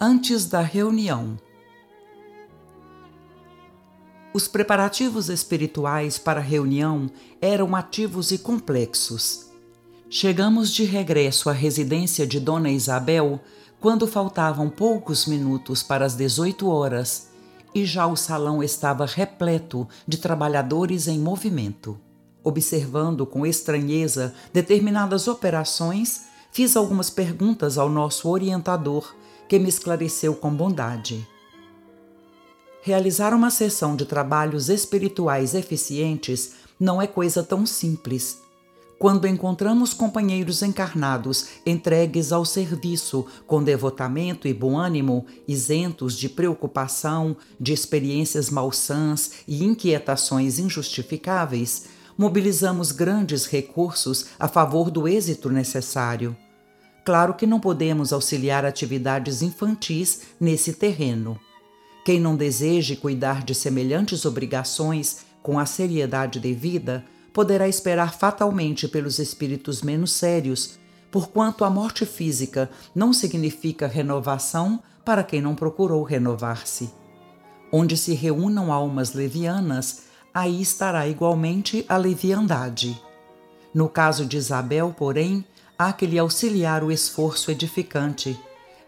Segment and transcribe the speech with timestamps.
[0.00, 1.36] Antes da reunião
[4.32, 9.46] Os preparativos espirituais para a reunião eram ativos e complexos.
[10.08, 13.40] Chegamos de regresso à residência de Dona Isabel
[13.80, 17.30] quando faltavam poucos minutos para as 18 horas
[17.74, 21.98] e já o salão estava repleto de trabalhadores em movimento.
[22.44, 29.12] Observando com estranheza determinadas operações, fiz algumas perguntas ao nosso orientador,
[29.48, 31.26] que me esclareceu com bondade.
[32.82, 38.38] Realizar uma sessão de trabalhos espirituais eficientes não é coisa tão simples.
[38.98, 47.36] Quando encontramos companheiros encarnados entregues ao serviço com devotamento e bom ânimo, isentos de preocupação,
[47.60, 51.84] de experiências malsãs e inquietações injustificáveis,
[52.16, 56.36] mobilizamos grandes recursos a favor do êxito necessário.
[57.08, 61.40] Claro que não podemos auxiliar atividades infantis nesse terreno.
[62.04, 69.18] Quem não deseje cuidar de semelhantes obrigações com a seriedade devida, poderá esperar fatalmente pelos
[69.18, 70.78] espíritos menos sérios,
[71.10, 76.92] porquanto a morte física não significa renovação para quem não procurou renovar-se.
[77.72, 80.02] Onde se reúnam almas levianas,
[80.34, 83.02] aí estará igualmente a leviandade.
[83.72, 85.42] No caso de Isabel, porém,
[85.78, 88.38] há que lhe auxiliar o esforço edificante.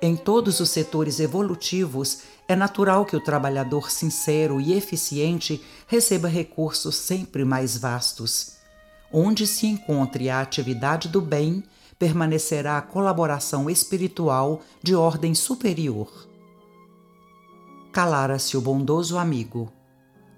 [0.00, 6.96] Em todos os setores evolutivos, é natural que o trabalhador sincero e eficiente receba recursos
[6.96, 8.52] sempre mais vastos.
[9.12, 11.62] Onde se encontre a atividade do bem,
[11.98, 16.10] permanecerá a colaboração espiritual de ordem superior.
[17.92, 19.70] Calara-se o bondoso amigo.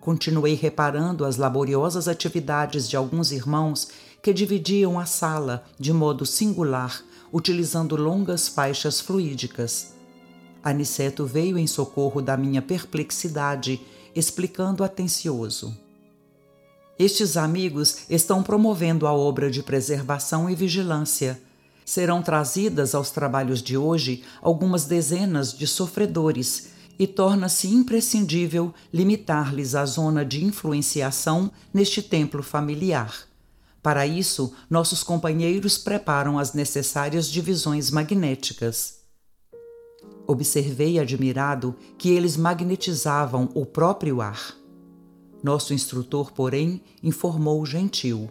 [0.00, 3.90] Continuei reparando as laboriosas atividades de alguns irmãos
[4.22, 9.94] que dividiam a sala de modo singular, utilizando longas faixas fluídicas.
[10.62, 13.80] Aniceto veio em socorro da minha perplexidade,
[14.14, 15.74] explicando atencioso.
[16.98, 21.40] Estes amigos estão promovendo a obra de preservação e vigilância.
[21.82, 29.86] Serão trazidas aos trabalhos de hoje algumas dezenas de sofredores e torna-se imprescindível limitar-lhes a
[29.86, 33.29] zona de influenciação neste templo familiar.
[33.82, 39.00] Para isso, nossos companheiros preparam as necessárias divisões magnéticas.
[40.26, 44.54] Observei admirado que eles magnetizavam o próprio ar.
[45.42, 48.30] Nosso instrutor, porém, informou gentil: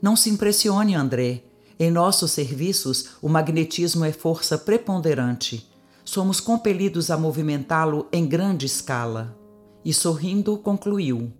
[0.00, 1.44] Não se impressione, André.
[1.78, 5.72] Em nossos serviços, o magnetismo é força preponderante
[6.04, 9.36] somos compelidos a movimentá-lo em grande escala.
[9.84, 11.32] E sorrindo, concluiu: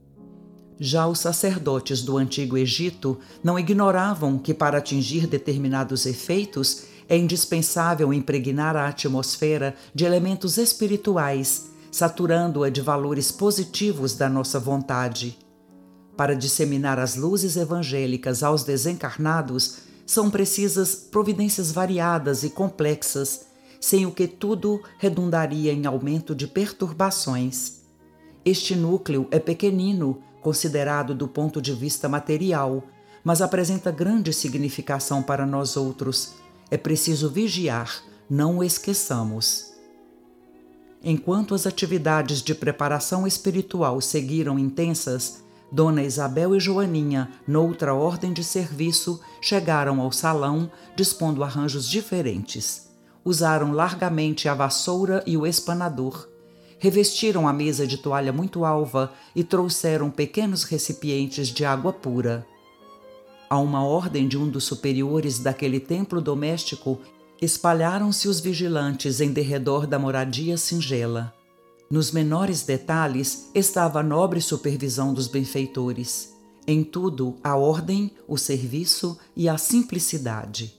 [0.84, 8.12] Já os sacerdotes do antigo Egito não ignoravam que, para atingir determinados efeitos, é indispensável
[8.12, 15.38] impregnar a atmosfera de elementos espirituais, saturando-a de valores positivos da nossa vontade.
[16.16, 23.46] Para disseminar as luzes evangélicas aos desencarnados, são precisas providências variadas e complexas
[23.80, 27.82] sem o que tudo redundaria em aumento de perturbações.
[28.44, 32.82] Este núcleo é pequenino, considerado do ponto de vista material,
[33.24, 36.34] mas apresenta grande significação para nós outros.
[36.70, 39.72] É preciso vigiar, não o esqueçamos.
[41.02, 48.44] Enquanto as atividades de preparação espiritual seguiram intensas, Dona Isabel e Joaninha, noutra ordem de
[48.44, 52.92] serviço, chegaram ao salão dispondo arranjos diferentes
[53.24, 56.28] usaram largamente a vassoura e o espanador.
[56.82, 62.44] Revestiram a mesa de toalha muito alva e trouxeram pequenos recipientes de água pura.
[63.48, 66.98] A uma ordem de um dos superiores daquele templo doméstico,
[67.40, 71.32] espalharam-se os vigilantes em derredor da moradia singela.
[71.88, 76.32] Nos menores detalhes estava a nobre supervisão dos benfeitores.
[76.66, 80.74] Em tudo, a ordem, o serviço e a simplicidade.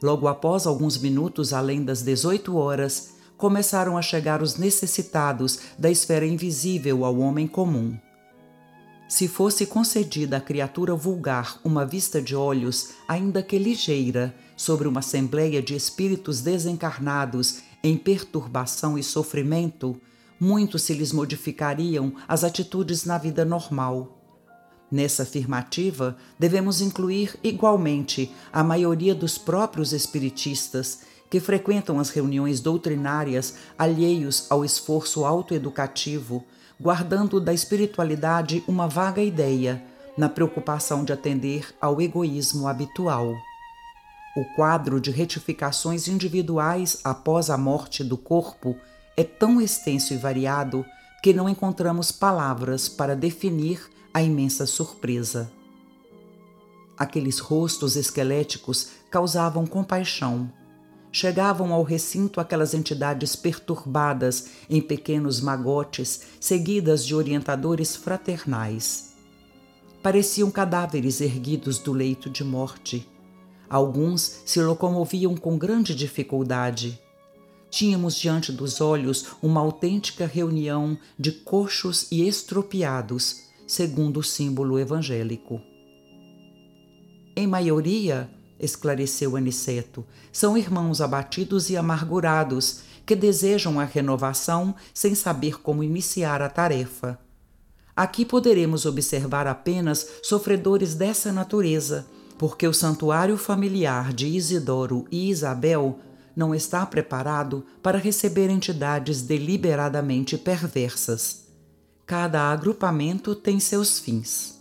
[0.00, 6.26] Logo após alguns minutos além das 18 horas, começaram a chegar os necessitados da esfera
[6.26, 7.96] invisível ao homem comum.
[9.08, 15.00] Se fosse concedida à criatura vulgar uma vista de olhos, ainda que ligeira, sobre uma
[15.00, 19.98] assembleia de espíritos desencarnados em perturbação e sofrimento,
[20.38, 24.18] muito se lhes modificariam as atitudes na vida normal.
[24.92, 33.54] Nessa afirmativa, devemos incluir igualmente a maioria dos próprios espiritistas que frequentam as reuniões doutrinárias
[33.78, 36.44] alheios ao esforço autoeducativo,
[36.78, 39.82] guardando da espiritualidade uma vaga ideia,
[40.18, 43.32] na preocupação de atender ao egoísmo habitual.
[44.36, 48.76] O quadro de retificações individuais após a morte do corpo
[49.16, 50.84] é tão extenso e variado
[51.22, 53.80] que não encontramos palavras para definir
[54.12, 55.50] a imensa surpresa.
[56.98, 60.50] Aqueles rostos esqueléticos causavam compaixão.
[61.12, 69.14] Chegavam ao recinto aquelas entidades perturbadas em pequenos magotes, seguidas de orientadores fraternais.
[70.02, 73.08] Pareciam cadáveres erguidos do leito de morte.
[73.68, 77.00] Alguns se locomoviam com grande dificuldade
[77.70, 85.62] tínhamos diante dos olhos uma autêntica reunião de coxos e estropiados, segundo o símbolo evangélico.
[87.36, 88.28] Em maioria,
[88.60, 96.42] esclareceu Aniceto, são irmãos abatidos e amargurados que desejam a renovação sem saber como iniciar
[96.42, 97.18] a tarefa.
[97.96, 102.06] Aqui poderemos observar apenas sofredores dessa natureza,
[102.38, 105.98] porque o santuário familiar de Isidoro e Isabel
[106.36, 111.46] não está preparado para receber entidades deliberadamente perversas.
[112.06, 114.59] Cada agrupamento tem seus fins.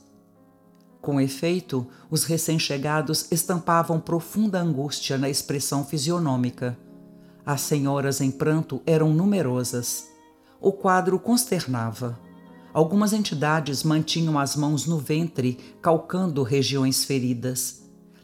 [1.01, 6.77] Com efeito, os recém-chegados estampavam profunda angústia na expressão fisionômica.
[7.45, 10.07] As senhoras em pranto eram numerosas.
[10.59, 12.19] O quadro consternava.
[12.73, 17.79] Algumas entidades mantinham as mãos no ventre, calcando regiões feridas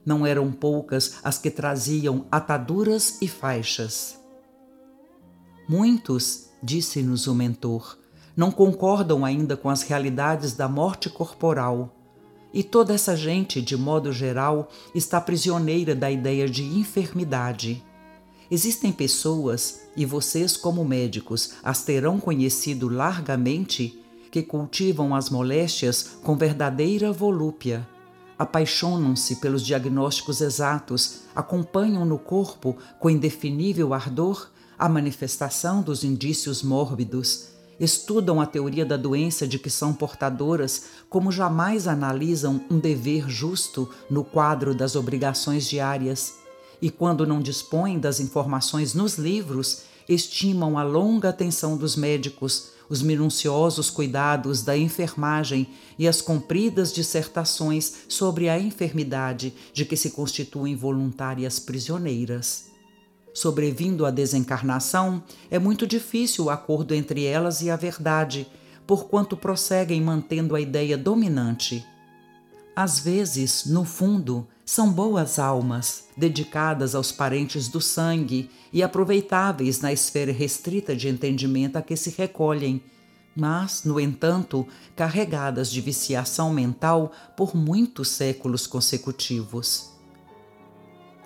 [0.06, 4.20] não eram poucas as que traziam ataduras e faixas.
[5.68, 7.98] Muitos, disse-nos o mentor,
[8.38, 11.96] não concordam ainda com as realidades da morte corporal.
[12.56, 17.84] E toda essa gente, de modo geral, está prisioneira da ideia de enfermidade.
[18.50, 26.36] Existem pessoas, e vocês, como médicos, as terão conhecido largamente, que cultivam as moléstias com
[26.36, 27.88] verdadeira volúpia
[28.38, 37.55] apaixonam-se pelos diagnósticos exatos, acompanham no corpo, com indefinível ardor, a manifestação dos indícios mórbidos,
[37.80, 43.90] estudam a teoria da doença de que são portadoras, como jamais analisam um dever justo
[44.10, 46.36] no quadro das obrigações diárias,
[46.82, 53.02] e quando não dispõem das informações nos livros, estimam a longa atenção dos médicos os
[53.02, 55.68] minuciosos cuidados da enfermagem
[55.98, 62.75] e as compridas dissertações sobre a enfermidade de que se constituem voluntárias prisioneiras.
[63.36, 65.22] Sobrevindo a desencarnação,
[65.52, 68.48] é muito difícil o acordo entre elas e a verdade,
[68.88, 71.86] porquanto prosseguem mantendo a ideia dominante.
[72.74, 79.92] Às vezes, no fundo, são boas almas, dedicadas aos parentes do sangue e aproveitáveis na
[79.92, 82.82] esfera restrita de entendimento a que se recolhem,
[83.36, 84.66] mas, no entanto,
[84.96, 89.90] carregadas de viciação mental por muitos séculos consecutivos.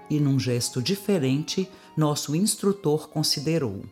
[0.10, 3.84] E num gesto diferente, nosso instrutor considerou.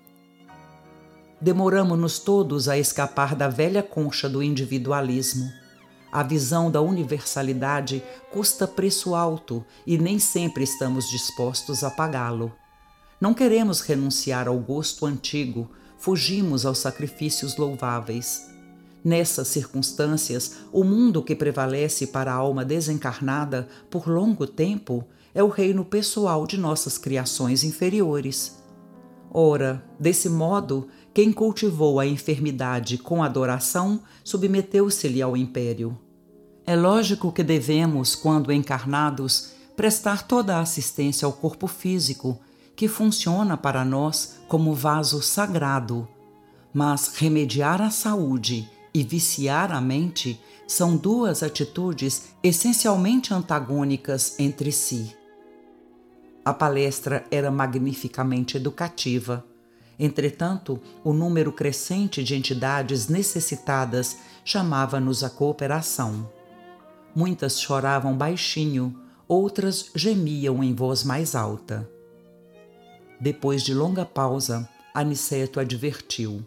[1.39, 5.47] Demoramos-nos todos a escapar da velha concha do individualismo
[6.11, 12.51] a visão da universalidade custa preço alto e nem sempre estamos dispostos a pagá-lo.
[13.19, 18.49] Não queremos renunciar ao gosto antigo, fugimos aos sacrifícios louváveis.
[19.03, 25.05] Nessas circunstâncias, o mundo que prevalece para a alma desencarnada por longo tempo
[25.37, 28.57] é o reino pessoal de nossas criações inferiores.
[29.31, 35.95] Ora, desse modo, quem cultivou a enfermidade com adoração submeteu-se-lhe ao império.
[36.65, 42.39] É lógico que devemos, quando encarnados, prestar toda a assistência ao corpo físico,
[42.75, 46.07] que funciona para nós como vaso sagrado.
[46.73, 55.15] Mas remediar a saúde e viciar a mente são duas atitudes essencialmente antagônicas entre si.
[56.47, 59.43] A palestra era magnificamente educativa
[59.99, 66.31] Entretanto, o número crescente de entidades necessitadas chamava-nos à cooperação.
[67.15, 68.95] Muitas choravam baixinho,
[69.27, 71.89] outras gemiam em voz mais alta.
[73.19, 76.45] Depois de longa pausa, Aniceto advertiu: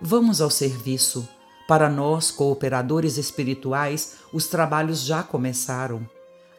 [0.00, 1.28] Vamos ao serviço.
[1.66, 6.08] Para nós, cooperadores espirituais, os trabalhos já começaram.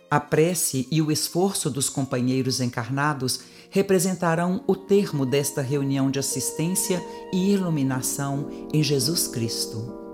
[0.10, 7.04] A prece e o esforço dos companheiros encarnados representarão o termo desta reunião de assistência
[7.34, 10.05] e iluminação em Jesus Cristo.